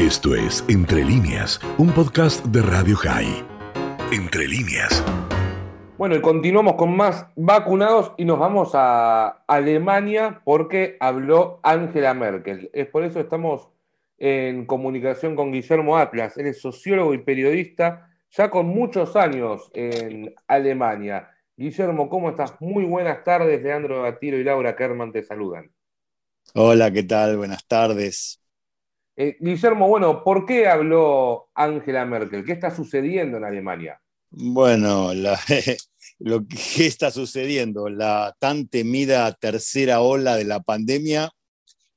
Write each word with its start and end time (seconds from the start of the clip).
Esto 0.00 0.34
es 0.34 0.64
Entre 0.70 1.04
líneas, 1.04 1.60
un 1.76 1.92
podcast 1.92 2.42
de 2.46 2.62
Radio 2.62 2.96
High. 2.96 3.44
Entre 4.10 4.48
líneas. 4.48 5.04
Bueno, 5.98 6.16
y 6.16 6.22
continuamos 6.22 6.76
con 6.76 6.96
más 6.96 7.26
vacunados 7.36 8.12
y 8.16 8.24
nos 8.24 8.38
vamos 8.38 8.70
a 8.72 9.44
Alemania 9.46 10.40
porque 10.42 10.96
habló 11.00 11.60
Angela 11.62 12.14
Merkel. 12.14 12.70
Es 12.72 12.86
por 12.86 13.04
eso 13.04 13.20
estamos 13.20 13.68
en 14.16 14.64
comunicación 14.64 15.36
con 15.36 15.52
Guillermo 15.52 15.98
Atlas. 15.98 16.38
Él 16.38 16.46
es 16.46 16.62
sociólogo 16.62 17.12
y 17.12 17.18
periodista 17.18 18.08
ya 18.30 18.48
con 18.48 18.68
muchos 18.68 19.16
años 19.16 19.70
en 19.74 20.34
Alemania. 20.46 21.28
Guillermo, 21.58 22.08
¿cómo 22.08 22.30
estás? 22.30 22.54
Muy 22.58 22.84
buenas 22.84 23.22
tardes. 23.22 23.62
Leandro 23.62 24.00
Batiro 24.00 24.38
y 24.38 24.44
Laura 24.44 24.74
Kerman 24.74 25.12
te 25.12 25.22
saludan. 25.22 25.70
Hola, 26.54 26.90
¿qué 26.90 27.02
tal? 27.02 27.36
Buenas 27.36 27.66
tardes. 27.66 28.40
Eh, 29.22 29.36
Guillermo, 29.38 29.86
bueno, 29.86 30.24
¿por 30.24 30.46
qué 30.46 30.66
habló 30.66 31.50
Angela 31.54 32.06
Merkel? 32.06 32.42
¿Qué 32.42 32.52
está 32.52 32.74
sucediendo 32.74 33.36
en 33.36 33.44
Alemania? 33.44 34.00
Bueno, 34.30 35.12
lo 36.20 36.46
que 36.46 36.86
está 36.86 37.10
sucediendo, 37.10 37.90
la 37.90 38.34
tan 38.38 38.66
temida 38.66 39.30
tercera 39.34 40.00
ola 40.00 40.36
de 40.36 40.44
la 40.44 40.60
pandemia 40.60 41.30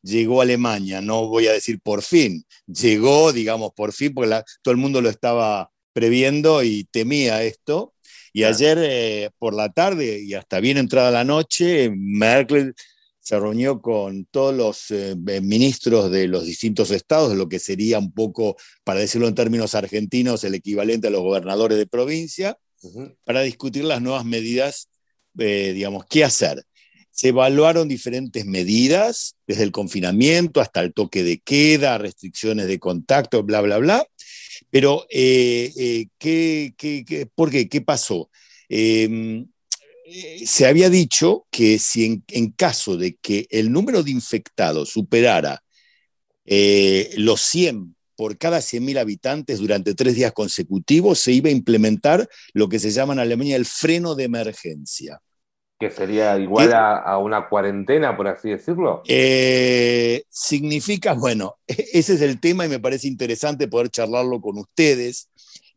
llegó 0.02 0.42
a 0.42 0.44
Alemania, 0.44 1.00
no 1.00 1.30
voy 1.30 1.48
a 1.48 1.54
decir 1.54 1.80
por 1.80 2.02
fin, 2.02 2.44
llegó, 2.68 3.32
digamos, 3.32 3.72
por 3.74 3.94
fin, 3.94 4.14
porque 4.14 4.42
todo 4.62 4.74
el 4.74 4.82
mundo 4.82 5.00
lo 5.00 5.08
estaba 5.08 5.72
previendo 5.94 6.62
y 6.62 6.84
temía 6.92 7.42
esto. 7.42 7.94
Y 8.34 8.44
ayer 8.44 8.78
eh, 8.82 9.30
por 9.40 9.54
la 9.54 9.70
tarde 9.70 10.22
y 10.22 10.34
hasta 10.34 10.60
bien 10.60 10.78
entrada 10.78 11.10
la 11.10 11.24
noche, 11.24 11.90
Merkel 11.96 12.76
se 13.24 13.40
reunió 13.40 13.82
con 13.82 14.26
todos 14.26 14.54
los 14.54 14.92
eh, 14.92 15.16
ministros 15.42 16.12
de 16.12 16.28
los 16.28 16.46
distintos 16.46 16.92
estados, 16.92 17.34
lo 17.36 17.48
que 17.48 17.58
sería 17.58 17.98
un 17.98 18.12
poco, 18.12 18.58
para 18.84 19.00
decirlo 19.00 19.30
en 19.30 19.34
términos 19.34 19.76
argentinos, 19.76 20.44
el 20.44 20.56
equivalente 20.56 21.08
a 21.08 21.10
los 21.10 21.22
gobernadores 21.22 21.78
de 21.78 21.88
provincia, 21.88 22.58
para 23.24 23.42
discutir 23.42 23.86
las 23.86 24.02
nuevas 24.02 24.26
medidas, 24.26 24.90
eh, 25.40 25.72
digamos, 25.74 26.04
qué 26.10 26.26
hacer. 26.26 26.66
Se 27.12 27.30
evaluaron 27.30 27.88
diferentes 27.88 28.46
medidas, 28.46 29.38
desde 29.48 29.64
el 29.64 29.72
confinamiento 29.72 30.60
hasta 30.60 30.82
el 30.82 30.94
toque 30.94 31.24
de 31.24 31.40
queda, 31.40 31.98
restricciones 31.98 32.68
de 32.68 32.78
contacto, 32.78 33.42
bla, 33.44 33.62
bla, 33.62 33.78
bla. 33.78 34.06
Pero, 34.70 35.06
eh, 35.10 36.08
¿qué, 36.18 36.74
qué, 36.78 37.30
por 37.34 37.52
qué? 37.52 37.70
¿Qué 37.70 37.80
pasó? 37.80 38.30
Eh, 40.06 40.46
se 40.46 40.68
había 40.68 40.90
dicho 40.90 41.46
que 41.50 41.80
si 41.80 42.24
en, 42.28 42.52
caso 42.52 42.98
de 42.98 43.16
que 43.16 43.48
el 43.50 43.72
número 43.72 44.04
de 44.04 44.12
infectados 44.12 44.90
superara 44.90 45.64
eh, 46.46 47.12
los 47.18 47.42
100 47.42 47.96
por 48.16 48.38
cada 48.38 48.60
100.000 48.60 49.00
habitantes 49.00 49.60
durante 49.60 49.96
tres 49.96 50.16
días 50.16 50.34
consecutivos, 50.34 51.20
se 51.20 51.32
iba 51.32 51.50
a 51.50 51.54
implementar 51.54 52.28
lo 52.54 52.70
que 52.70 52.80
se 52.80 52.92
llama 52.92 53.14
en 53.14 53.20
Alemania 53.20 53.56
el 53.56 53.66
freno 53.66 54.16
de 54.16 54.26
emergencia. 54.26 55.20
¿Que 55.80 55.90
sería 55.90 56.38
igual 56.38 56.72
a, 56.74 57.18
una 57.18 57.50
cuarentena, 57.50 58.16
por 58.16 58.28
así 58.28 58.50
decirlo? 58.50 59.02
Eh, 59.08 60.24
significa, 60.30 61.14
bueno, 61.14 61.56
ese 61.68 62.14
es 62.14 62.22
el 62.22 62.40
tema 62.40 62.66
y 62.66 62.70
me 62.70 62.80
parece 62.80 63.08
interesante 63.08 63.68
poder 63.68 63.90
charlarlo 63.90 64.40
con 64.40 64.58
ustedes 64.60 65.30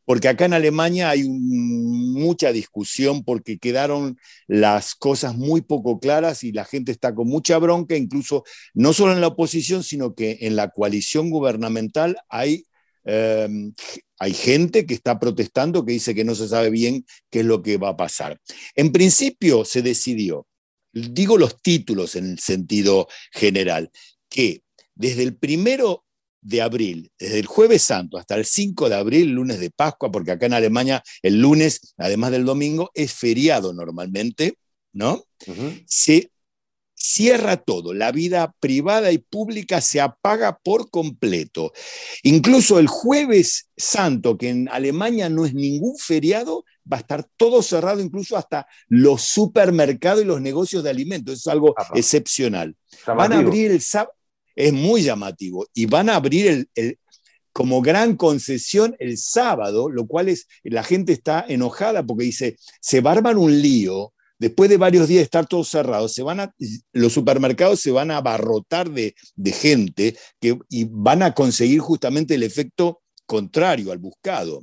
porque 0.06 0.28
acá 0.28 0.46
en 0.46 0.54
Alemania 0.54 1.10
hay 1.10 1.28
mucha 1.28 2.52
discusión 2.52 3.24
porque 3.24 3.58
quedaron 3.58 4.16
las 4.46 4.94
cosas 4.94 5.36
muy 5.36 5.60
poco 5.60 5.98
claras 5.98 6.44
y 6.44 6.52
la 6.52 6.64
gente 6.64 6.92
está 6.92 7.14
con 7.14 7.26
mucha 7.28 7.58
bronca, 7.58 7.96
incluso 7.96 8.44
no 8.72 8.92
solo 8.92 9.12
en 9.12 9.20
la 9.20 9.26
oposición, 9.26 9.82
sino 9.82 10.14
que 10.14 10.38
en 10.42 10.56
la 10.56 10.70
coalición 10.70 11.28
gubernamental 11.28 12.16
hay, 12.28 12.66
em, 13.04 13.74
hay 14.20 14.32
gente 14.32 14.86
que 14.86 14.94
está 14.94 15.18
protestando, 15.18 15.84
que 15.84 15.94
dice 15.94 16.14
que 16.14 16.24
no 16.24 16.36
se 16.36 16.48
sabe 16.48 16.70
bien 16.70 17.04
qué 17.28 17.41
es 17.41 17.44
lo 17.44 17.60
que 17.60 17.76
va 17.76 17.91
a 17.91 17.96
pasar. 17.96 18.41
En 18.76 18.92
principio 18.92 19.64
se 19.64 19.82
decidió, 19.82 20.47
digo 20.92 21.36
los 21.36 21.60
títulos 21.60 22.14
en 22.14 22.31
el 22.31 22.38
sentido 22.38 23.08
general, 23.32 23.91
que 24.28 24.62
desde 24.94 25.25
el 25.25 25.36
primero 25.36 26.06
de 26.46 26.62
abril, 26.62 27.10
desde 27.18 27.40
el 27.40 27.46
jueves 27.46 27.82
santo 27.82 28.18
hasta 28.18 28.36
el 28.36 28.44
5 28.44 28.88
de 28.88 28.94
abril, 28.94 29.32
lunes 29.32 29.58
de 29.58 29.70
Pascua, 29.70 30.10
porque 30.12 30.30
acá 30.30 30.46
en 30.46 30.54
Alemania 30.54 31.02
el 31.22 31.40
lunes, 31.40 31.94
además 31.96 32.30
del 32.30 32.44
domingo, 32.44 32.90
es 32.94 33.12
feriado 33.12 33.72
normalmente, 33.72 34.58
¿no? 34.92 35.24
Se 35.86 36.30
cierra 36.94 37.56
todo, 37.56 37.92
la 37.92 38.12
vida 38.12 38.54
privada 38.60 39.12
y 39.12 39.18
pública 39.18 39.80
se 39.80 40.00
apaga 40.00 40.58
por 40.62 40.88
completo. 40.90 41.72
Incluso 42.22 42.78
el 42.78 42.86
jueves 42.86 43.68
santo, 43.76 44.38
que 44.38 44.48
en 44.48 44.68
Alemania 44.68 45.28
no 45.28 45.46
es 45.46 45.52
ningún 45.52 45.98
feriado, 45.98 46.64
va 46.90 46.98
a 46.98 47.00
estar 47.00 47.26
todo 47.36 47.62
cerrado, 47.62 48.00
incluso 48.00 48.36
hasta 48.36 48.66
los 48.88 49.22
supermercados 49.22 50.22
y 50.22 50.26
los 50.26 50.40
negocios 50.40 50.84
de 50.84 50.90
alimentos. 50.90 51.40
es 51.40 51.46
algo 51.48 51.74
excepcional. 51.94 52.76
Van 53.06 53.32
a 53.32 53.38
abrir 53.38 53.72
el 53.72 53.82
sábado 53.82 54.16
es 54.56 54.72
muy 54.72 55.03
llamativo. 55.03 55.67
Y 55.75 55.87
van 55.87 56.09
a 56.09 56.17
abrir 56.17 56.69
el, 56.75 56.99
como 57.53 57.81
gran 57.81 58.17
concesión 58.17 58.97
el 58.99 59.17
sábado, 59.19 59.89
lo 59.89 60.06
cual 60.06 60.28
es, 60.28 60.47
la 60.65 60.83
gente 60.83 61.12
está 61.12 61.44
enojada 61.49 62.05
porque 62.05 62.25
dice, 62.25 62.56
se 62.81 63.00
va 63.00 63.15
un 63.15 63.62
lío, 63.62 64.12
después 64.39 64.69
de 64.69 64.77
varios 64.77 65.09
días 65.09 65.21
de 65.21 65.25
estar 65.25 65.47
todos 65.47 65.69
cerrados, 65.69 66.12
se 66.12 66.22
van 66.22 66.41
a, 66.41 66.55
los 66.93 67.12
supermercados 67.12 67.81
se 67.81 67.91
van 67.91 68.11
a 68.11 68.19
abarrotar 68.19 68.91
de, 68.91 69.15
gente 69.47 70.17
que, 70.41 70.59
y 70.69 70.84
van 70.84 71.23
a 71.23 71.34
conseguir 71.34 71.81
justamente 71.81 72.34
el 72.34 72.43
efecto 72.43 73.00
contrario 73.27 73.93
al 73.93 73.99
buscado. 73.99 74.62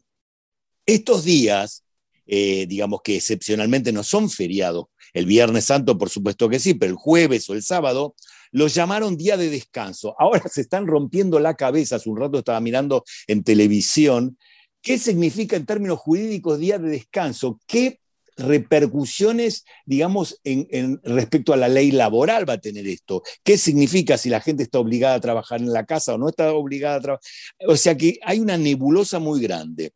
Estos 0.85 1.23
días, 1.23 1.82
eh, 2.25 2.65
digamos 2.67 3.01
que 3.03 3.17
excepcionalmente 3.17 3.91
no 3.91 4.03
son 4.03 4.29
feriados, 4.29 4.85
el 5.13 5.25
Viernes 5.25 5.65
Santo 5.65 5.97
por 5.97 6.09
supuesto 6.09 6.49
que 6.49 6.59
sí, 6.59 6.73
pero 6.73 6.91
el 6.91 6.97
jueves 6.97 7.49
o 7.49 7.53
el 7.53 7.63
sábado, 7.63 8.15
los 8.51 8.73
llamaron 8.73 9.17
día 9.17 9.35
de 9.35 9.49
descanso. 9.49 10.15
Ahora 10.19 10.43
se 10.49 10.61
están 10.61 10.87
rompiendo 10.87 11.39
la 11.39 11.55
cabeza, 11.55 11.97
hace 11.97 12.09
un 12.09 12.17
rato 12.17 12.37
estaba 12.37 12.61
mirando 12.61 13.03
en 13.27 13.43
televisión, 13.43 14.37
¿qué 14.81 14.97
significa 14.97 15.55
en 15.55 15.65
términos 15.65 15.99
jurídicos 15.99 16.59
día 16.59 16.77
de 16.77 16.89
descanso? 16.89 17.59
¿Qué 17.65 17.99
repercusiones, 18.35 19.65
digamos, 19.85 20.39
en, 20.43 20.99
respecto 21.03 21.53
a 21.53 21.57
la 21.57 21.67
ley 21.67 21.91
laboral 21.91 22.47
va 22.47 22.53
a 22.53 22.61
tener 22.61 22.87
esto? 22.87 23.23
¿Qué 23.43 23.57
significa 23.57 24.17
si 24.17 24.29
la 24.29 24.41
gente 24.41 24.63
está 24.63 24.79
obligada 24.79 25.15
a 25.15 25.21
trabajar 25.21 25.59
en 25.59 25.73
la 25.73 25.85
casa 25.85 26.13
o 26.13 26.17
no 26.17 26.29
está 26.29 26.53
obligada 26.53 26.97
a 26.97 27.01
trabajar? 27.01 27.25
O 27.67 27.75
sea 27.75 27.97
que 27.97 28.19
hay 28.23 28.39
una 28.39 28.57
nebulosa 28.57 29.19
muy 29.19 29.41
grande. 29.41 29.93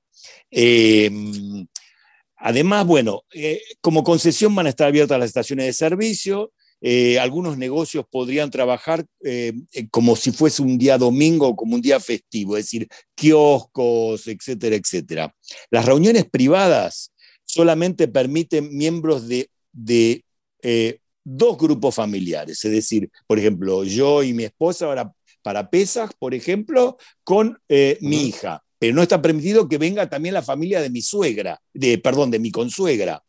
Eh, 0.49 1.11
además, 2.37 2.85
bueno, 2.85 3.23
eh, 3.33 3.61
como 3.81 4.03
concesión 4.03 4.55
van 4.55 4.67
a 4.67 4.69
estar 4.69 4.87
abiertas 4.87 5.19
las 5.19 5.27
estaciones 5.27 5.65
de 5.65 5.73
servicio, 5.73 6.53
eh, 6.79 7.17
algunos 7.19 7.57
negocios 7.57 8.05
podrían 8.09 8.51
trabajar 8.51 9.03
eh, 9.23 9.53
como 9.89 10.15
si 10.15 10.31
fuese 10.31 10.61
un 10.61 10.77
día 10.77 10.97
domingo 10.99 11.47
o 11.47 11.55
como 11.55 11.75
un 11.75 11.81
día 11.81 11.99
festivo, 11.99 12.55
es 12.55 12.65
decir, 12.65 12.87
kioscos, 13.15 14.27
etcétera, 14.27 14.75
etcétera. 14.75 15.35
Las 15.71 15.85
reuniones 15.85 16.25
privadas 16.29 17.11
solamente 17.43 18.07
permiten 18.07 18.75
miembros 18.75 19.27
de, 19.27 19.49
dos 21.29 21.57
grupos 21.57 21.95
familiares, 21.95 22.63
es 22.63 22.71
decir, 22.71 23.09
por 23.25 23.37
ejemplo, 23.37 23.83
yo 23.83 24.23
y 24.23 24.33
mi 24.33 24.43
esposa 24.43 24.85
ahora 24.85 25.11
para 25.41 25.69
pesas, 25.69 26.11
por 26.17 26.33
ejemplo, 26.33 26.97
con 27.23 27.59
mi 28.01 28.27
hija, 28.27 28.63
pero 28.79 28.93
no 28.93 29.01
está 29.01 29.21
permitido 29.21 29.67
que 29.67 29.77
venga 29.77 30.09
también 30.09 30.33
la 30.33 30.41
familia 30.41 30.81
de 30.81 30.89
mi 30.89 31.01
suegra, 31.01 31.61
de, 31.73 31.97
perdón, 31.97 32.31
de 32.31 32.39
mi 32.39 32.51
consuegra. 32.51 33.23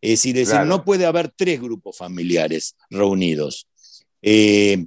Es 0.00 0.22
decir, 0.22 0.46
no 0.66 0.84
puede 0.84 1.06
haber 1.06 1.30
tres 1.34 1.60
grupos 1.60 1.96
familiares 1.96 2.76
reunidos. 2.90 3.68
Eh, 4.20 4.86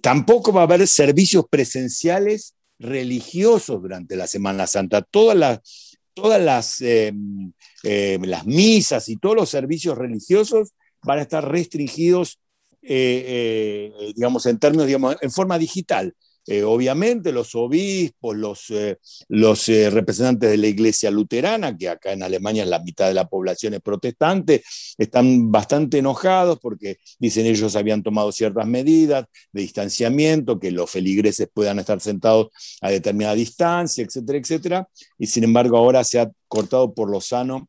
tampoco 0.00 0.52
va 0.52 0.62
a 0.62 0.64
haber 0.64 0.86
servicios 0.86 1.44
presenciales 1.50 2.54
religiosos 2.78 3.82
durante 3.82 4.16
la 4.16 4.26
Semana 4.26 4.66
Santa. 4.66 5.02
Todas 5.02 5.36
las, 5.36 5.60
todas 6.14 6.40
las, 6.40 6.80
eh, 6.80 7.12
eh, 7.82 8.18
las 8.22 8.46
misas 8.46 9.08
y 9.08 9.16
todos 9.16 9.34
los 9.34 9.50
servicios 9.50 9.98
religiosos 9.98 10.70
van 11.02 11.18
a 11.18 11.22
estar 11.22 11.48
restringidos, 11.48 12.38
digamos, 12.80 14.46
en 14.46 14.58
términos, 14.58 14.86
digamos, 14.86 15.16
en 15.20 15.30
forma 15.30 15.58
digital. 15.58 16.14
Eh, 16.50 16.62
obviamente 16.64 17.30
los 17.30 17.54
obispos, 17.54 18.34
los, 18.34 18.70
eh, 18.70 18.96
eh, 19.28 19.90
representantes 19.90 20.50
de 20.50 20.56
la 20.56 20.66
iglesia 20.66 21.10
luterana, 21.10 21.76
que 21.76 21.90
acá 21.90 22.12
en 22.12 22.22
Alemania 22.22 22.64
la 22.64 22.78
mitad 22.78 23.06
de 23.06 23.12
la 23.12 23.28
población 23.28 23.74
es 23.74 23.82
protestante, 23.82 24.64
están 24.96 25.52
bastante 25.52 25.98
enojados 25.98 26.58
porque 26.58 26.96
dicen 27.18 27.44
ellos 27.44 27.76
habían 27.76 28.02
tomado 28.02 28.32
ciertas 28.32 28.66
medidas 28.66 29.26
de 29.52 29.60
distanciamiento, 29.60 30.58
que 30.58 30.70
los 30.70 30.90
feligreses 30.90 31.48
puedan 31.52 31.80
estar 31.80 32.00
sentados 32.00 32.48
a 32.80 32.90
determinada 32.90 33.34
distancia, 33.34 34.02
etcétera, 34.02 34.38
etcétera, 34.38 34.88
y 35.18 35.26
sin 35.26 35.44
embargo 35.44 35.76
ahora 35.76 36.02
se 36.02 36.18
ha 36.18 36.30
cortado 36.48 36.94
por 36.94 37.10
lo 37.10 37.20
sano 37.20 37.68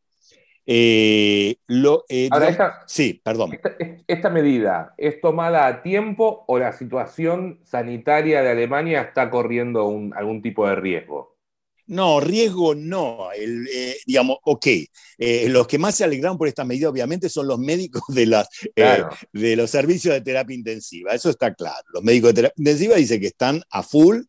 Eh, 0.71 1.55
lo, 1.65 2.05
eh, 2.07 2.29
Ahora, 2.31 2.51
digamos- 2.51 2.73
esta, 2.75 2.83
sí, 2.87 3.19
perdón. 3.23 3.53
esta- 3.53 3.75
esta 4.07 4.29
medida 4.29 4.93
es 4.99 5.19
tomada 5.19 5.65
a 5.65 5.81
tiempo 5.81 6.45
o 6.47 6.59
la 6.59 6.73
situación 6.73 7.59
sanitaria 7.63 8.43
de 8.43 8.49
Alemania 8.51 9.01
está 9.01 9.31
corriendo 9.31 9.85
un- 9.87 10.13
algún 10.13 10.43
tipo 10.43 10.67
de 10.67 10.75
riesgo? 10.75 11.39
No, 11.87 12.19
riesgo 12.19 12.75
no. 12.75 13.29
El, 13.35 13.67
eh, 13.73 13.95
digamos, 14.05 14.37
ok. 14.43 14.67
Los 15.47 15.65
que 15.65 15.79
más 15.79 15.95
se 15.95 16.03
alegraron 16.03 16.37
por 16.37 16.47
esta 16.47 16.63
medida, 16.63 16.87
obviamente, 16.87 17.29
son 17.29 17.47
los 17.47 17.57
médicos 17.57 18.03
de, 18.09 18.27
las, 18.27 18.47
Claro. 18.75 19.09
de 19.33 19.55
los 19.55 19.71
servicios 19.71 20.13
de 20.13 20.21
terapia 20.21 20.55
intensiva. 20.55 21.13
Eso 21.15 21.31
está 21.31 21.51
claro. 21.55 21.83
Los 21.91 22.03
médicos 22.03 22.29
de 22.29 22.33
terapia 22.35 22.61
intensiva 22.61 22.95
dicen 22.95 23.19
que 23.19 23.25
están 23.25 23.63
a 23.71 23.81
full 23.81 24.19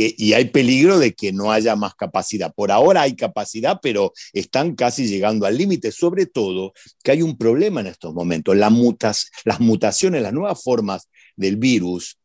que, 0.00 0.14
y 0.16 0.32
hay 0.32 0.46
peligro 0.46 0.98
de 0.98 1.12
que 1.12 1.32
no 1.32 1.52
haya 1.52 1.76
más 1.76 1.94
capacidad. 1.94 2.54
Por 2.54 2.70
ahora 2.70 3.02
hay 3.02 3.14
capacidad, 3.14 3.80
pero 3.82 4.12
están 4.32 4.74
casi 4.74 5.06
llegando 5.06 5.44
al 5.44 5.58
límite. 5.58 5.92
Sobre 5.92 6.26
todo 6.26 6.72
que 7.02 7.10
hay 7.10 7.22
un 7.22 7.36
problema 7.36 7.80
en 7.80 7.88
estos 7.88 8.14
momentos. 8.14 8.56
La 8.56 8.70
mutas, 8.70 9.30
las 9.44 9.60
mutaciones, 9.60 10.22
las 10.22 10.32
nuevas 10.32 10.62
formas 10.62 11.08
del 11.36 11.56
virus, 11.56 12.18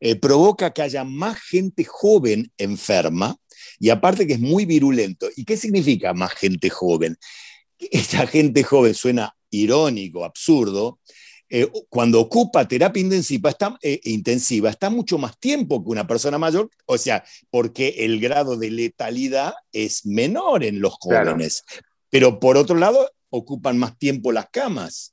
eh, 0.00 0.16
provoca 0.16 0.72
que 0.72 0.82
haya 0.82 1.04
más 1.04 1.40
gente 1.40 1.84
joven 1.84 2.52
enferma 2.58 3.36
y 3.78 3.90
aparte 3.90 4.26
que 4.26 4.34
es 4.34 4.40
muy 4.40 4.66
virulento. 4.66 5.28
¿Y 5.36 5.44
qué 5.44 5.56
significa 5.56 6.12
más 6.12 6.32
gente 6.34 6.68
joven? 6.68 7.16
Esta 7.78 8.26
gente 8.26 8.62
joven 8.62 8.94
suena 8.94 9.34
irónico, 9.50 10.24
absurdo. 10.24 11.00
Eh, 11.54 11.70
cuando 11.90 12.18
ocupa 12.18 12.66
terapia 12.66 13.02
intensiva 13.02 13.50
está, 13.50 13.76
eh, 13.82 14.00
intensiva, 14.04 14.70
está 14.70 14.88
mucho 14.88 15.18
más 15.18 15.38
tiempo 15.38 15.84
que 15.84 15.90
una 15.90 16.06
persona 16.06 16.38
mayor, 16.38 16.70
o 16.86 16.96
sea, 16.96 17.22
porque 17.50 17.96
el 17.98 18.18
grado 18.20 18.56
de 18.56 18.70
letalidad 18.70 19.52
es 19.70 20.06
menor 20.06 20.64
en 20.64 20.80
los 20.80 20.96
Claro. 20.98 21.32
jóvenes. 21.32 21.62
Pero 22.08 22.40
por 22.40 22.56
otro 22.56 22.76
lado, 22.76 23.06
ocupan 23.28 23.76
más 23.76 23.98
tiempo 23.98 24.32
las 24.32 24.46
camas. 24.50 25.12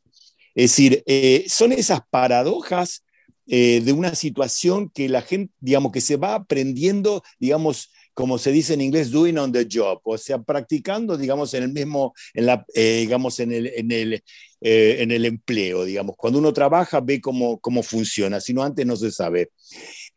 Es 0.55 0.71
decir, 0.71 1.03
eh, 1.05 1.43
son 1.49 1.73
esas 1.73 1.99
paradojas 2.09 3.03
de 3.45 3.93
una 3.93 4.13
situación 4.13 4.91
que 4.91 5.09
la 5.09 5.23
gente, 5.23 5.51
digamos, 5.59 5.91
que 5.91 6.01
se 6.01 6.17
va 6.17 6.35
aprendiendo, 6.35 7.23
digamos, 7.39 7.89
como 8.19 8.37
se 8.37 8.51
dice 8.51 8.73
en 8.73 8.81
inglés, 8.81 9.11
doing 9.11 9.37
on 9.37 9.49
the 9.49 9.65
job, 9.71 10.01
o 10.03 10.17
sea, 10.17 10.41
practicando, 10.41 11.15
digamos, 11.15 11.53
en 11.53 11.63
el 11.63 11.71
mismo, 11.71 12.13
en 12.33 12.47
la, 12.47 12.65
eh, 12.73 12.97
digamos, 12.99 13.39
en 13.39 13.53
el, 13.53 13.67
en, 13.67 13.89
el, 13.93 14.13
eh, 14.59 14.97
en 14.99 15.11
el 15.11 15.23
empleo, 15.23 15.85
digamos. 15.85 16.17
Cuando 16.17 16.37
uno 16.39 16.51
trabaja, 16.51 16.99
ve 16.99 17.21
cómo, 17.21 17.61
cómo 17.61 17.81
funciona, 17.81 18.41
si 18.41 18.53
no 18.53 18.61
antes 18.61 18.85
no 18.85 18.97
se 18.97 19.09
sabe. 19.09 19.51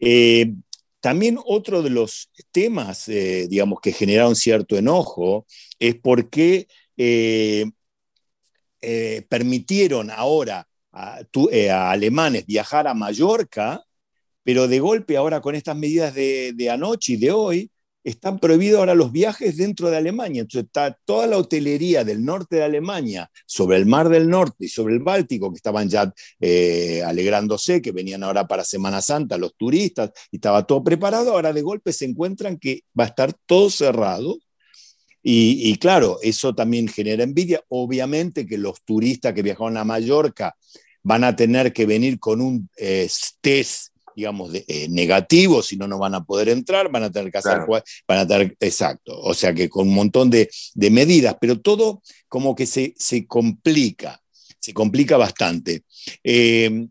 Eh, 0.01 0.53
también 0.99 1.39
otro 1.45 1.81
de 1.81 1.91
los 1.91 2.29
temas, 2.51 3.07
digamos, 3.07 3.79
que 3.81 3.93
generaron 3.93 4.35
cierto 4.35 4.77
enojo 4.77 5.47
es 5.79 5.95
por 5.95 6.29
qué 6.29 6.67
permitieron 9.29 10.11
ahora 10.11 10.67
a, 10.91 11.23
tu- 11.31 11.49
a 11.71 11.93
alemanes 11.93 12.47
viajar 12.47 12.89
a 12.89 12.95
Mallorca, 12.95 13.85
pero 14.43 14.67
de 14.67 14.81
golpe 14.81 15.17
ahora 15.17 15.41
con 15.41 15.55
estas 15.55 15.77
medidas 15.77 16.15
de, 16.15 16.53
de 16.57 16.69
anoche 16.69 17.13
y 17.13 17.17
de 17.17 17.31
hoy, 17.31 17.71
están 18.05 18.39
prohibidos 18.39 18.81
ahora 18.81 18.95
los 18.95 19.13
viajes 19.13 19.57
dentro 19.57 19.91
de 19.91 19.97
Alemania. 19.97 20.43
Entonces 20.43 20.67
está 20.67 20.99
toda 21.05 21.27
la 21.27 21.39
hotelería 21.39 22.05
del 22.05 22.25
norte 22.25 22.57
de 22.57 22.65
Alemania, 22.65 23.31
sobre 23.47 23.77
el 23.77 23.87
Mar 23.87 24.09
del 24.09 24.29
Norte 24.29 24.67
y 24.67 24.69
sobre 24.69 24.95
el 24.95 25.01
Báltico, 25.01 25.51
que 25.51 25.57
estaban 25.57 25.89
ya 25.89 26.13
eh, 26.41 27.03
alegrándose, 27.05 27.81
que 27.81 27.93
venían 27.93 28.23
ahora 28.23 28.47
para 28.47 28.65
Semana 28.65 29.01
Santa 29.01 29.39
los 29.39 29.55
turistas, 29.57 30.11
y 30.31 30.37
estaba 30.37 30.67
todo 30.67 30.83
preparado, 30.83 31.33
ahora 31.33 31.53
de 31.53 31.63
golpe 31.63 31.93
se 31.93 32.05
encuentran 32.05 32.59
que 32.59 32.83
va 32.99 33.05
a 33.05 33.09
estar 33.09 33.33
todo 33.47 33.71
cerrado. 33.71 34.39
Y, 35.25 35.77
claro, 35.77 36.19
eso 36.21 36.53
también 36.53 36.89
genera 36.89 37.23
envidia. 37.23 37.63
Obviamente 37.69 38.45
que 38.45 38.59
los 38.59 38.83
turistas 38.85 39.33
que 39.33 39.43
viajaron 39.43 39.77
a 39.77 39.85
Mallorca 39.85 40.57
van 41.05 41.23
a 41.23 41.37
tener 41.37 41.73
que 41.73 41.87
venir 41.87 42.19
con 42.19 42.41
un 42.41 42.69
eh, 42.77 43.09
test, 43.41 43.92
digamos, 44.17 44.53
de, 44.53 44.65
eh, 44.69 44.89
negativo, 44.89 45.63
si 45.63 45.77
no, 45.77 45.87
no 45.89 45.99
van 45.99 46.15
a 46.15 46.25
poder 46.25 46.49
entrar, 46.49 46.91
van 46.91 47.05
a 47.05 47.11
tener 47.11 47.31
que 47.33 47.39
hacer, 47.39 47.65
Claro. 47.65 47.83
van 48.09 48.19
a 48.19 48.27
tener, 48.27 48.57
exacto, 48.61 49.19
o 49.21 49.35
sea 49.35 49.53
que 49.55 49.69
con 49.69 49.89
un 49.89 49.95
montón 49.95 50.31
de, 50.31 50.51
de 50.75 50.91
medidas, 50.91 51.37
pero 51.41 51.61
todo 51.61 52.03
como 52.29 52.55
que 52.55 52.67
se, 52.67 52.95
se 52.97 53.27
complica, 53.27 54.21
se 54.59 54.73
complica 54.73 55.17
bastante. 55.17 55.83
Eh, 56.23 56.87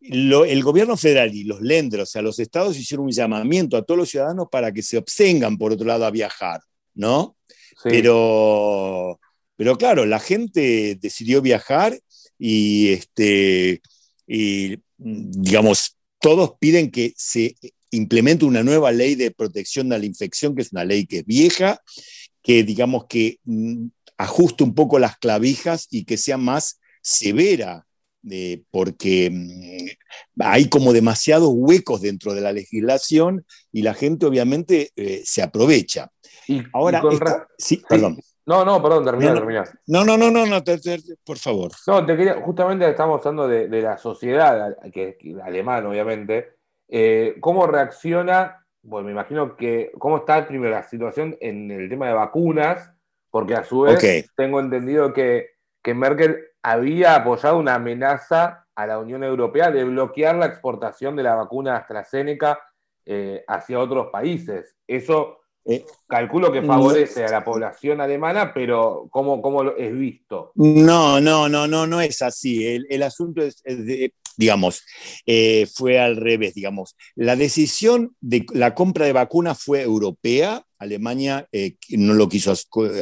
lo- 0.00 0.44
el 0.44 0.62
gobierno 0.62 0.96
federal 0.96 1.34
y 1.34 1.44
los 1.44 1.60
lenders, 1.60 2.02
o 2.04 2.06
sea, 2.06 2.22
los 2.22 2.38
estados 2.38 2.76
hicieron 2.78 3.06
un 3.06 3.12
llamamiento 3.12 3.76
a 3.76 3.82
todos 3.82 3.98
los 3.98 4.08
ciudadanos 4.08 4.46
para 4.50 4.72
que 4.72 4.82
se 4.82 4.96
abstengan, 4.96 5.58
por 5.58 5.72
otro 5.72 5.86
lado, 5.86 6.06
a 6.06 6.10
viajar, 6.10 6.60
¿no? 6.94 7.36
Sí. 7.82 7.90
Pero, 7.90 9.20
pero 9.56 9.76
claro, 9.76 10.06
la 10.06 10.18
gente 10.20 10.96
decidió 11.00 11.42
viajar 11.42 11.98
y, 12.38 12.88
este, 12.88 13.80
y 14.26 14.76
digamos, 14.96 15.96
todos 16.20 16.52
piden 16.58 16.90
que 16.90 17.14
se 17.16 17.56
implemente 17.90 18.44
una 18.44 18.62
nueva 18.62 18.92
ley 18.92 19.14
de 19.14 19.30
protección 19.30 19.88
de 19.88 19.98
la 19.98 20.04
infección, 20.06 20.54
que 20.54 20.62
es 20.62 20.72
una 20.72 20.84
ley 20.84 21.06
que 21.06 21.18
es 21.18 21.26
vieja, 21.26 21.80
que 22.42 22.62
digamos 22.64 23.06
que 23.08 23.38
mm, 23.44 23.86
ajuste 24.16 24.64
un 24.64 24.74
poco 24.74 24.98
las 24.98 25.16
clavijas 25.18 25.86
y 25.90 26.04
que 26.04 26.16
sea 26.16 26.36
más 26.36 26.80
severa, 27.02 27.86
eh, 28.30 28.62
porque 28.70 29.30
mm, 29.30 30.42
hay 30.42 30.68
como 30.68 30.92
demasiados 30.92 31.50
huecos 31.54 32.02
dentro 32.02 32.34
de 32.34 32.40
la 32.40 32.52
legislación 32.52 33.46
y 33.72 33.82
la 33.82 33.94
gente 33.94 34.26
obviamente 34.26 34.90
eh, 34.96 35.22
se 35.24 35.42
aprovecha. 35.42 36.10
Y- 36.46 36.62
Ahora, 36.72 36.98
y 36.98 37.02
con 37.02 37.20
sí, 37.58 37.82
perdón. 37.88 38.18
No, 38.48 38.64
no, 38.64 38.82
perdón, 38.82 39.04
termina, 39.04 39.28
No, 39.28 39.34
no. 39.34 39.40
termina. 39.40 39.64
No, 39.86 40.04
no, 40.04 40.16
no, 40.16 40.30
no, 40.30 40.46
no, 40.46 40.64
te- 40.64 40.78
te- 40.78 40.98
por 41.24 41.36
favor. 41.38 41.70
No, 41.86 42.04
te 42.06 42.16
quería, 42.16 42.40
justamente 42.40 42.88
estamos 42.88 43.18
hablando 43.24 43.46
de, 43.46 43.68
de 43.68 43.82
la 43.82 43.98
sociedad, 43.98 44.74
que, 44.92 45.16
que 45.18 45.36
alemana, 45.42 45.88
obviamente. 45.88 46.54
Eh, 46.88 47.36
¿cómo 47.40 47.66
reacciona? 47.66 48.64
Bueno, 48.82 49.06
me 49.06 49.12
imagino 49.12 49.54
que, 49.56 49.92
¿cómo 49.98 50.16
está 50.18 50.46
primero 50.48 50.70
la 50.72 50.82
situación 50.82 51.36
en 51.40 51.70
el 51.70 51.88
tema 51.90 52.06
de 52.08 52.14
vacunas? 52.14 52.90
Porque 53.30 53.54
a 53.54 53.64
su 53.64 53.82
vez 53.82 53.98
tengo 54.34 54.60
entendido 54.60 55.12
que, 55.12 55.50
que 55.82 55.92
Merkel 55.92 56.38
había 56.62 57.16
apoyado 57.16 57.58
una 57.58 57.74
amenaza 57.74 58.64
a 58.74 58.86
la 58.86 58.98
Unión 58.98 59.22
Europea 59.24 59.70
de 59.70 59.84
bloquear 59.84 60.36
la 60.36 60.46
exportación 60.46 61.16
de 61.16 61.22
la 61.24 61.34
vacuna 61.34 61.76
AstraZeneca 61.76 62.58
eh, 63.04 63.44
hacia 63.46 63.78
otros 63.78 64.06
países. 64.10 64.76
Eso 64.86 65.40
Eh, 65.70 65.84
calculo 66.06 66.50
que 66.50 66.62
favorece 66.62 67.26
a 67.26 67.30
la 67.30 67.44
población 67.44 68.00
alemana, 68.00 68.54
pero 68.54 69.06
¿cómo, 69.10 69.42
cómo 69.42 69.62
lo- 69.62 69.76
es 69.76 69.92
visto? 69.96 70.52
No, 70.54 71.20
no, 71.20 71.46
no, 71.48 71.68
no, 71.68 71.86
no 71.86 72.00
es 72.00 72.22
así. 72.22 72.66
El, 72.66 72.86
el 72.88 73.02
asunto 73.02 73.42
es, 73.42 73.60
es 73.64 73.84
de- 73.84 74.14
digamos, 74.38 74.82
eh, 75.26 75.66
fue 75.74 75.98
al 76.00 76.16
revés, 76.16 76.54
digamos. 76.54 76.96
La 77.16 77.36
decisión 77.36 78.16
de 78.20 78.46
la 78.54 78.74
compra 78.74 79.04
de 79.04 79.12
vacunas 79.12 79.62
fue 79.62 79.82
europea. 79.82 80.64
Alemania 80.78 81.46
eh, 81.52 81.74
no 81.90 82.14
lo 82.14 82.28
quiso 82.30 82.54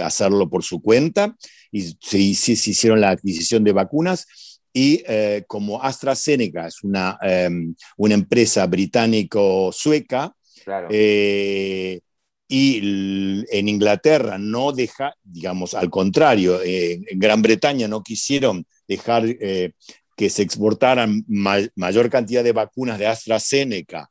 hacerlo 0.03 0.49
por 0.51 0.65
su 0.65 0.81
cuenta 0.83 1.37
y 1.71 1.83
se, 2.01 2.35
se- 2.35 2.53
hicieron 2.71 3.01
la 3.01 3.11
adquisición 3.11 3.63
de 3.63 3.73
vacunas. 3.73 4.27
Y 4.73 5.03
eh, 5.07 5.45
como 5.47 5.83
AstraZeneca 5.83 6.67
es 6.67 6.83
una, 6.83 7.17
eh, 7.23 7.49
una 7.97 8.15
empresa 8.15 8.67
británico-sueca, 8.67 10.33
Claro. 10.65 10.89
Eh, 10.91 12.01
y 12.49 13.45
en 13.51 13.69
Inglaterra 13.69 14.39
no 14.39 14.73
deja, 14.73 15.15
digamos, 15.25 15.75
al 15.75 15.91
contrario, 15.91 16.61
en 16.63 17.05
Gran 17.19 17.43
Bretaña 17.43 17.89
no 17.89 18.03
quisieron 18.03 18.67
dejar 18.87 19.25
eh, 19.27 19.73
que 20.17 20.31
se 20.31 20.43
exportaran 20.43 21.25
ma- 21.27 21.69
mayor 21.75 22.09
cantidad 22.09 22.45
de 22.45 22.53
vacunas 22.53 22.99
de 22.99 23.07
AstraZeneca 23.07 24.11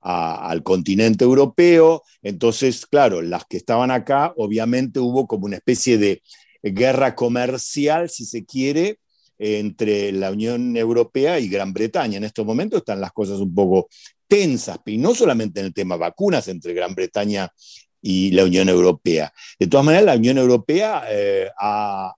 al 0.00 0.62
continente 0.62 1.24
europeo. 1.24 2.02
Entonces, 2.22 2.86
claro, 2.86 3.22
las 3.22 3.44
que 3.44 3.56
estaban 3.56 3.90
acá, 3.90 4.32
obviamente 4.36 5.00
hubo 5.00 5.26
como 5.26 5.46
una 5.46 5.56
especie 5.56 5.98
de 5.98 6.22
guerra 6.62 7.14
comercial, 7.14 8.08
si 8.10 8.24
se 8.24 8.44
quiere, 8.44 8.98
entre 9.38 10.12
la 10.12 10.30
Unión 10.30 10.76
Europea 10.76 11.38
y 11.40 11.48
Gran 11.48 11.72
Bretaña. 11.72 12.16
En 12.16 12.24
estos 12.24 12.46
momentos 12.46 12.78
están 12.78 13.00
las 13.00 13.12
cosas 13.12 13.38
un 13.40 13.54
poco 13.54 13.88
tensas, 14.28 14.78
y 14.86 14.98
no 14.98 15.14
solamente 15.14 15.60
en 15.60 15.66
el 15.66 15.74
tema 15.74 15.96
vacunas 15.96 16.48
entre 16.48 16.74
Gran 16.74 16.94
Bretaña 16.94 17.52
y 18.00 18.30
la 18.32 18.44
Unión 18.44 18.68
Europea. 18.68 19.32
De 19.58 19.66
todas 19.66 19.84
maneras, 19.84 20.06
la 20.06 20.16
Unión 20.16 20.38
Europea 20.38 21.04
eh, 21.08 21.50
ha, 21.58 22.14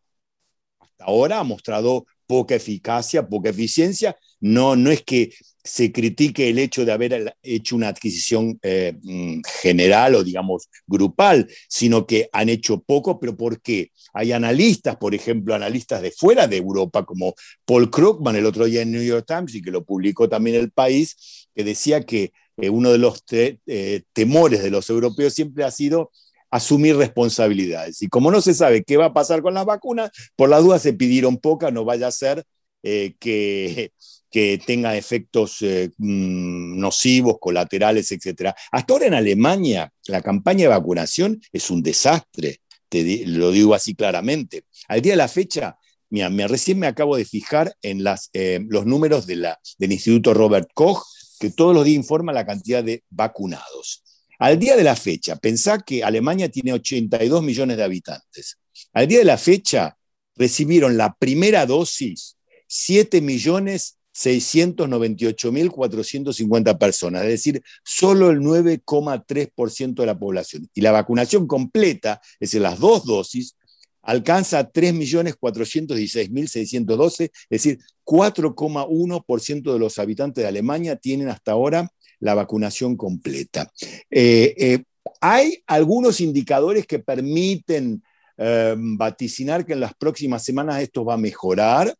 hasta 0.79 1.05
ahora 1.05 1.41
ha 1.41 1.45
mostrado 1.45 2.07
poca 2.27 2.55
eficacia, 2.55 3.27
poca 3.27 3.51
eficiencia. 3.51 4.17
No, 4.41 4.77
no 4.77 4.91
es 4.91 5.03
que 5.03 5.33
se 5.69 5.93
critique 5.93 6.49
el 6.49 6.59
hecho 6.59 6.87
de 6.87 6.93
haber 6.93 7.37
hecho 7.43 7.77
una 7.77 7.89
adquisición 7.89 8.59
eh, 8.63 8.95
mm, 9.03 9.41
general 9.61 10.15
o, 10.15 10.25
digamos, 10.25 10.71
grupal, 10.87 11.47
sino 11.69 12.07
que 12.07 12.31
han 12.33 12.49
hecho 12.49 12.81
poco, 12.81 13.21
pero 13.21 13.37
¿por 13.37 13.61
qué? 13.61 13.91
Hay 14.15 14.33
analistas, 14.33 14.97
por 14.97 15.15
ejemplo, 15.15 15.55
analistas 15.55 16.01
de 16.01 16.11
fuera 16.11 16.47
de 16.47 16.57
Europa, 16.57 17.05
como 17.05 17.35
Paul 17.67 17.91
Krugman 17.91 18.37
el 18.37 18.47
otro 18.47 18.65
día 18.65 18.81
en 18.81 18.93
New 18.93 19.03
York 19.03 19.27
Times 19.27 19.55
y 19.55 19.61
que 19.61 19.71
lo 19.71 19.85
publicó 19.85 20.27
también 20.27 20.57
El 20.57 20.71
País, 20.71 21.49
que 21.55 21.65
decía 21.65 22.01
que 22.03 22.33
eh, 22.57 22.71
uno 22.71 22.91
de 22.91 22.99
los 22.99 23.23
eh, 23.31 24.03
temores 24.15 24.63
de 24.63 24.71
los 24.71 24.89
europeos 24.89 25.35
siempre 25.35 25.65
ha 25.65 25.71
sido 25.71 26.11
asumir 26.51 26.97
responsabilidades. 26.97 28.01
Y 28.01 28.09
como 28.09 28.31
no 28.31 28.41
se 28.41 28.55
sabe 28.55 28.85
qué 28.85 28.97
va 28.97 29.07
a 29.07 29.13
pasar 29.13 29.43
con 29.43 29.53
las 29.53 29.67
vacunas, 29.67 30.11
por 30.35 30.49
la 30.49 30.61
duda 30.61 30.79
se 30.79 30.95
pidieron 30.95 31.37
pocas, 31.37 31.75
no 31.75 31.85
vaya 31.85 32.07
a 32.07 32.11
ser 32.11 32.43
que, 32.81 33.93
que 34.31 34.61
tenga 34.65 34.97
efectos 34.97 35.63
eh, 35.63 35.91
mm, 35.97 36.79
nocivos, 36.79 37.39
colaterales, 37.41 38.11
etc. 38.13 38.53
Hasta 38.71 38.93
ahora 38.93 39.07
en 39.07 39.15
Alemania 39.15 39.93
la 40.07 40.23
campaña 40.23 40.63
de 40.63 40.69
vacunación 40.69 41.41
es 41.53 41.71
un 41.71 41.83
desastre, 41.83 42.61
te 42.89 43.27
lo 43.27 43.51
digo 43.51 43.75
así 43.75 43.95
claramente. 43.95 44.65
Al 44.89 45.01
día 45.01 45.13
de 45.13 45.19
la 45.19 45.29
fecha, 45.29 45.77
recién 46.11 46.79
me 46.79 46.87
acabo 46.87 47.17
de 47.17 47.25
fijar 47.25 47.75
en 47.83 48.05
eh, 48.33 48.61
los 48.69 48.87
números 48.87 49.27
del 49.27 49.47
Instituto 49.79 50.35
Robert 50.35 50.69
Koch, 50.75 51.03
que 51.39 51.51
todos 51.51 51.75
los 51.75 51.85
días 51.85 51.97
informa 51.97 52.33
la 52.33 52.47
cantidad 52.47 52.83
de 52.83 53.05
vacunados. 53.11 54.03
Al 54.39 54.59
día 54.59 54.77
de 54.77 54.85
la 54.85 54.97
fecha, 54.97 55.37
pensá 55.37 55.81
que 55.81 56.05
Alemania 56.05 56.49
tiene 56.49 56.73
82 56.73 57.43
millones 57.43 57.77
de 57.77 57.83
habitantes. 57.83 58.59
Al 58.93 59.09
día 59.09 59.19
de 59.19 59.25
la 59.25 59.39
fecha 59.39 59.97
recibieron 60.37 60.97
la 60.97 61.15
primera 61.15 61.67
dosis 61.67 62.37
7 62.69 63.21
millones 63.21 63.98
698.450 64.19 66.77
personas, 66.77 67.23
es 67.23 67.29
decir, 67.29 67.63
solo 67.85 68.31
el 68.31 68.41
9,3% 68.41 69.95
de 69.95 70.07
la 70.07 70.19
población. 70.19 70.69
Y 70.75 70.81
la 70.81 70.91
vacunación 70.93 71.47
completa, 71.47 72.21
es 72.35 72.51
decir, 72.51 72.63
las 72.63 72.81
dos 72.81 73.05
dosis, 73.05 73.55
alcanza 74.03 74.59
a 74.59 74.73
3.416.612, 74.73 77.25
es 77.25 77.31
decir, 77.49 77.79
4,1% 78.05 79.73
de 79.73 79.79
los 79.79 79.99
habitantes 79.99 80.43
de 80.43 80.49
Alemania 80.49 80.97
tienen 80.97 81.29
hasta 81.29 81.53
ahora 81.53 81.89
la 82.19 82.35
vacunación 82.35 82.97
completa. 82.97 83.71
Eh, 84.11 84.55
eh, 84.59 84.83
hay 85.21 85.63
algunos 85.67 86.21
indicadores 86.21 86.87
que 86.87 86.99
permiten 86.99 88.03
eh, 88.37 88.75
vaticinar 88.77 89.65
que 89.67 89.75
en 89.75 89.81
las 89.81 89.95
próximas 89.95 90.45
semanas 90.45 90.83
esto 90.83 91.05
va 91.05 91.15
a 91.15 91.19
mejorar 91.19 91.95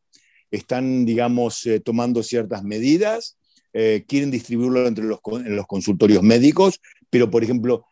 están, 0.51 1.05
digamos, 1.05 1.67
eh, 1.67 1.81
tomando 1.81 2.23
ciertas 2.23 2.63
medidas, 2.63 3.37
eh, 3.73 4.05
quieren 4.07 4.31
distribuirlo 4.31 4.87
entre 4.87 5.05
los, 5.05 5.21
en 5.33 5.57
los 5.57 5.67
consultorios 5.67 6.23
médicos, 6.23 6.81
pero, 7.11 7.31
por 7.31 7.45
ejemplo, 7.45 7.85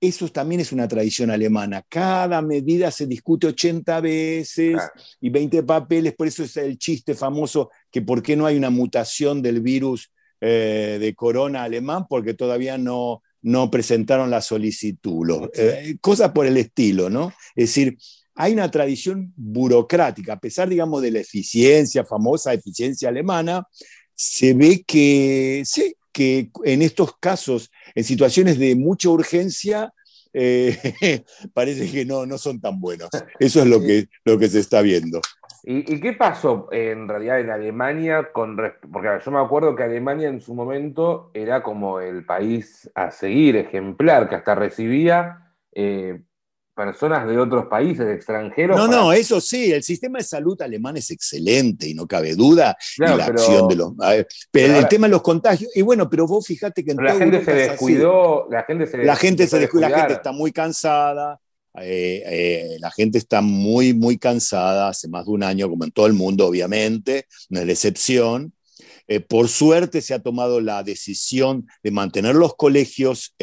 eso 0.00 0.28
también 0.28 0.60
es 0.60 0.72
una 0.72 0.86
tradición 0.86 1.30
alemana. 1.30 1.82
Cada 1.88 2.42
medida 2.42 2.90
se 2.90 3.06
discute 3.06 3.46
80 3.46 4.00
veces 4.00 4.76
y 5.20 5.30
20 5.30 5.62
papeles, 5.62 6.14
por 6.14 6.26
eso 6.26 6.44
es 6.44 6.56
el 6.56 6.78
chiste 6.78 7.14
famoso 7.14 7.70
que 7.90 8.02
por 8.02 8.22
qué 8.22 8.36
no 8.36 8.46
hay 8.46 8.56
una 8.56 8.70
mutación 8.70 9.40
del 9.40 9.60
virus 9.60 10.10
eh, 10.40 10.98
de 11.00 11.14
corona 11.14 11.62
alemán, 11.62 12.04
porque 12.08 12.34
todavía 12.34 12.76
no, 12.76 13.22
no 13.40 13.70
presentaron 13.70 14.30
la 14.30 14.42
solicitud. 14.42 15.48
cosas 16.00 16.32
por 16.32 16.46
el 16.46 16.58
estilo, 16.58 17.08
¿no? 17.08 17.32
Es 17.54 17.70
decir, 17.70 17.96
hay 18.34 18.52
una 18.52 18.70
tradición 18.70 19.32
burocrática, 19.36 20.34
a 20.34 20.40
pesar, 20.40 20.68
digamos, 20.68 21.02
de 21.02 21.10
la 21.10 21.20
eficiencia, 21.20 22.04
famosa 22.04 22.52
eficiencia 22.52 23.08
alemana, 23.08 23.66
se 24.14 24.54
ve 24.54 24.84
que, 24.86 25.62
sí, 25.64 25.96
que 26.12 26.50
en 26.64 26.82
estos 26.82 27.16
casos, 27.18 27.70
en 27.94 28.04
situaciones 28.04 28.58
de 28.58 28.74
mucha 28.76 29.08
urgencia, 29.10 29.92
eh, 30.32 30.76
parece 31.54 31.90
que 31.90 32.04
no, 32.04 32.26
no 32.26 32.38
son 32.38 32.60
tan 32.60 32.80
buenos. 32.80 33.08
Eso 33.38 33.60
es 33.60 33.66
lo 33.66 33.80
que, 33.80 34.08
lo 34.24 34.38
que 34.38 34.48
se 34.48 34.60
está 34.60 34.82
viendo. 34.82 35.20
¿Y, 35.66 35.98
qué 35.98 36.12
pasó 36.12 36.68
en 36.72 37.08
realidad 37.08 37.40
en 37.40 37.48
Alemania 37.48 38.32
con 38.32 38.54
porque 38.92 39.08
yo 39.24 39.30
me 39.30 39.38
acuerdo 39.38 39.74
que 39.74 39.82
Alemania 39.82 40.28
en 40.28 40.42
su 40.42 40.54
momento 40.54 41.30
era 41.32 41.62
como 41.62 42.00
el 42.00 42.26
país 42.26 42.90
a 42.94 43.10
seguir, 43.10 43.56
ejemplar, 43.56 44.28
que 44.28 44.34
hasta 44.34 44.54
recibía 44.54 45.54
eh, 45.72 46.20
personas 46.74 47.26
de 47.26 47.38
otros 47.38 47.66
países, 47.66 48.06
extranjeros. 48.08 48.76
No, 48.76 48.88
no, 48.88 49.12
eso 49.12 49.40
sí, 49.40 49.72
el 49.72 49.82
sistema 49.82 50.18
de 50.18 50.24
salud 50.24 50.60
alemán 50.60 50.96
es 50.96 51.10
excelente 51.10 51.88
y 51.88 51.94
no 51.94 52.06
cabe 52.06 52.34
duda. 52.34 52.76
y 52.98 53.02
la 53.02 53.26
acción 53.26 53.68
de 53.68 53.76
los. 53.76 53.92
Pero, 54.50 54.76
el 54.76 54.88
tema 54.88 55.06
de 55.06 55.12
los 55.12 55.22
contagios. 55.22 55.70
Y 55.74 55.82
bueno, 55.82 56.10
pero 56.10 56.26
vos 56.26 56.46
fíjate 56.46 56.84
que 56.84 56.92
en 56.92 56.98
la 56.98 57.14
gente 57.14 57.44
se 57.44 57.54
descuidó, 57.54 58.46
la 58.50 58.64
gente 58.64 58.86
se, 58.86 58.98
la 58.98 59.16
gente 59.16 59.46
se 59.46 59.58
descuidó, 59.58 59.88
la 59.88 59.98
gente 59.98 60.14
está 60.14 60.32
muy 60.32 60.52
cansada. 60.52 61.40
Eh, 61.80 62.22
eh, 62.24 62.76
la 62.78 62.90
gente 62.92 63.18
está 63.18 63.40
muy, 63.40 63.94
muy 63.94 64.16
cansada 64.16 64.88
hace 64.88 65.08
más 65.08 65.24
de 65.24 65.32
un 65.32 65.42
año, 65.42 65.68
como 65.68 65.84
en 65.84 65.90
todo 65.90 66.06
el 66.06 66.12
mundo, 66.12 66.46
obviamente, 66.46 67.26
no 67.48 67.60
es 67.60 67.66
la 67.66 67.72
excepción. 67.72 68.52
Eh, 69.06 69.20
por 69.20 69.48
suerte 69.48 70.00
se 70.00 70.14
ha 70.14 70.22
tomado 70.22 70.60
la 70.60 70.82
decisión 70.82 71.66
de 71.82 71.90
mantener 71.90 72.36
los 72.36 72.54
colegios 72.54 73.34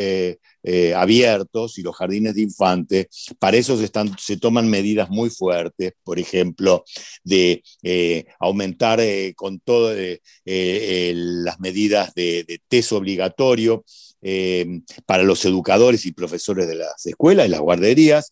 eh, 0.63 0.89
eh, 0.89 0.94
abiertos 0.94 1.77
y 1.77 1.82
los 1.82 1.96
jardines 1.96 2.36
de 2.36 2.41
infantes. 2.41 3.08
Para 3.39 3.58
eso 3.58 3.77
se, 3.77 3.86
están, 3.86 4.15
se 4.18 4.38
toman 4.38 4.70
medidas 4.70 5.10
muy 5.10 5.30
fuertes, 5.30 5.94
por 6.03 6.20
ejemplo, 6.20 6.84
de 7.24 7.63
aumentar 8.39 9.00
con 9.36 9.60
todas 9.60 9.98
las 10.46 11.60
medidas 11.60 12.13
de, 12.13 12.44
de 12.44 12.62
test 12.68 12.91
obligatorio 12.94 13.84
para 15.06 15.24
los 15.24 15.44
educadores 15.46 16.06
y 16.06 16.12
profesores 16.12 16.68
de 16.68 16.75
las 16.75 17.06
escuelas 17.06 17.48
y 17.48 17.50
las 17.50 17.60
guarderías. 17.60 18.32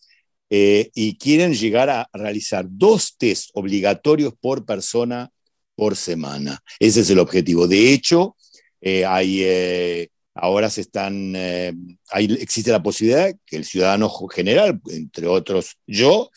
y 0.50 1.16
quieren 1.18 1.54
llegar 1.54 1.90
a 1.90 2.08
realizar 2.12 2.66
dos 2.68 3.16
test 3.18 3.50
obligatorios 3.54 4.34
por 4.40 4.64
persona 4.64 5.30
por 5.76 5.96
semana. 5.96 6.62
Ese 6.78 7.00
es 7.00 7.10
el 7.10 7.18
objetivo. 7.18 7.66
De 7.66 7.92
hecho, 7.92 8.36
eh, 8.80 9.04
hay, 9.04 9.42
eh, 9.42 10.10
ahora 10.40 10.70
se 10.70 10.80
están, 10.80 11.34
eh, 11.36 11.72
existe 12.38 12.70
la 12.70 12.82
posibilidad 12.82 13.32
que 13.46 13.56
el 13.56 13.64
ciudadano 13.64 14.10
general, 14.28 14.80
entre 14.90 15.26
otros 15.26 15.76
yo, 15.86 16.30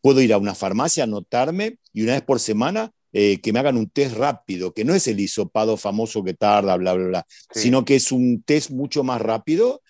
puedo 0.00 0.20
ir 0.20 0.32
a 0.32 0.38
una 0.38 0.54
farmacia, 0.54 1.04
anotarme 1.04 1.76
y 1.92 2.02
una 2.02 2.12
vez 2.12 2.22
por 2.22 2.40
semana 2.40 2.92
que 3.12 3.50
me 3.52 3.58
hagan 3.58 3.76
un 3.76 3.90
test 3.90 4.16
rápido, 4.16 4.72
que 4.72 4.86
no 4.86 4.94
es 4.94 5.06
el 5.06 5.20
hisopado 5.20 5.76
famoso 5.76 6.24
que 6.24 6.32
tarda, 6.32 6.76
bla, 6.76 6.94
bla, 6.94 7.08
bla, 7.08 7.26
sino 7.50 7.84
que 7.84 7.96
es 7.96 8.10
un 8.10 8.42
test 8.42 8.70
mucho 8.70 9.04
más 9.04 9.20
rápido 9.20 9.82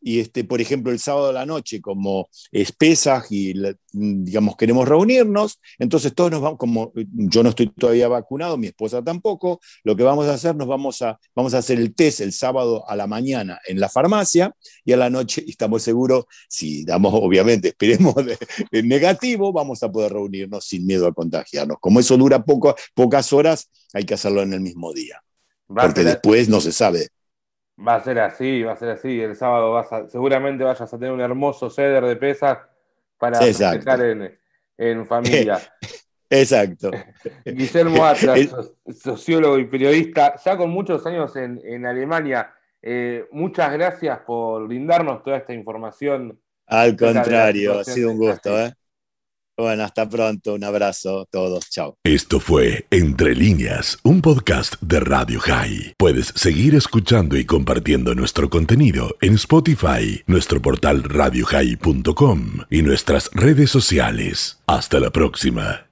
y 0.00 0.20
este, 0.20 0.44
por 0.44 0.60
ejemplo, 0.60 0.92
el 0.92 0.98
sábado 0.98 1.28
de 1.28 1.32
la 1.34 1.46
noche, 1.46 1.80
como 1.80 2.28
es 2.50 2.74
y 3.30 3.54
digamos 3.92 4.56
queremos 4.56 4.88
reunirnos, 4.88 5.60
entonces 5.78 6.14
todos 6.14 6.30
nos 6.30 6.40
vamos, 6.40 6.58
como 6.58 6.92
yo 6.94 7.42
no 7.42 7.50
estoy 7.50 7.68
todavía 7.68 8.08
vacunado, 8.08 8.56
mi 8.56 8.68
esposa 8.68 9.02
tampoco, 9.02 9.60
lo 9.84 9.96
que 9.96 10.02
vamos 10.02 10.26
a 10.26 10.34
hacer, 10.34 10.56
nos 10.56 10.68
vamos 10.68 11.02
a, 11.02 11.18
vamos 11.34 11.54
a 11.54 11.58
hacer 11.58 11.78
el 11.78 11.94
test 11.94 12.20
el 12.20 12.32
sábado 12.32 12.88
a 12.88 12.96
la 12.96 13.06
mañana 13.06 13.60
en 13.66 13.80
la 13.80 13.88
farmacia 13.88 14.54
y 14.84 14.92
a 14.92 14.96
la 14.96 15.10
noche, 15.10 15.42
y 15.46 15.50
estamos 15.50 15.82
seguros, 15.82 16.24
si 16.48 16.84
damos, 16.84 17.12
obviamente, 17.14 17.68
esperemos 17.68 18.14
de, 18.24 18.82
negativo, 18.82 19.52
vamos 19.52 19.82
a 19.82 19.92
poder 19.92 20.12
reunirnos 20.12 20.64
sin 20.64 20.86
miedo 20.86 21.06
a 21.06 21.12
contagiarnos. 21.12 21.78
Como 21.80 22.00
eso 22.00 22.16
dura 22.16 22.44
poco, 22.44 22.74
pocas 22.94 23.32
horas, 23.32 23.70
hay 23.92 24.04
que 24.04 24.14
hacerlo 24.14 24.42
en 24.42 24.52
el 24.52 24.60
mismo 24.60 24.92
día, 24.92 25.22
porque 25.66 26.04
después 26.04 26.48
no 26.48 26.60
se 26.60 26.72
sabe. 26.72 27.08
Va 27.86 27.94
a 27.94 28.04
ser 28.04 28.18
así, 28.18 28.62
va 28.62 28.72
a 28.72 28.76
ser 28.76 28.90
así. 28.90 29.20
El 29.20 29.36
sábado 29.36 29.72
vas 29.72 29.88
seguramente 30.10 30.64
vayas 30.64 30.92
a 30.92 30.98
tener 30.98 31.12
un 31.12 31.20
hermoso 31.20 31.70
ceder 31.70 32.04
de 32.04 32.16
pesas 32.16 32.58
para 33.16 33.38
festejar 33.40 34.02
en, 34.02 34.38
en, 34.76 35.06
familia. 35.06 35.58
Exacto. 36.30 36.90
Guillermo 37.44 38.04
Atlas, 38.04 38.54
sociólogo 38.96 39.58
y 39.58 39.64
periodista, 39.64 40.36
ya 40.44 40.56
con 40.56 40.70
muchos 40.70 41.04
años 41.06 41.34
en, 41.36 41.60
en 41.64 41.86
Alemania. 41.86 42.52
Eh, 42.82 43.26
muchas 43.32 43.72
gracias 43.72 44.20
por 44.20 44.66
brindarnos 44.66 45.22
toda 45.22 45.38
esta 45.38 45.52
información. 45.52 46.40
Al 46.66 46.96
contrario, 46.96 47.80
ha 47.80 47.84
sido 47.84 48.12
un 48.12 48.18
gusto. 48.18 48.58
¿eh? 48.58 48.72
Bueno, 49.56 49.84
hasta 49.84 50.08
pronto. 50.08 50.54
Un 50.54 50.64
abrazo 50.64 51.20
a 51.20 51.26
todos. 51.26 51.68
Chao. 51.70 51.96
Esto 52.04 52.40
fue 52.40 52.86
Entre 52.90 53.34
líneas, 53.34 53.98
un 54.02 54.22
podcast 54.22 54.74
de 54.80 55.00
Radio 55.00 55.40
High. 55.40 55.94
Puedes 55.98 56.32
seguir 56.34 56.74
escuchando 56.74 57.36
y 57.36 57.44
compartiendo 57.44 58.14
nuestro 58.14 58.48
contenido 58.48 59.16
en 59.20 59.34
Spotify, 59.34 60.22
nuestro 60.26 60.62
portal 60.62 61.02
radiohigh.com 61.02 62.40
y 62.70 62.82
nuestras 62.82 63.30
redes 63.32 63.70
sociales. 63.70 64.60
Hasta 64.66 65.00
la 65.00 65.10
próxima. 65.10 65.86